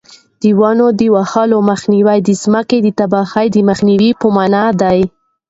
[0.41, 4.99] د ونو د وهلو مخنیوی د ځمکې د تباهۍ د مخنیوي په مانا دی.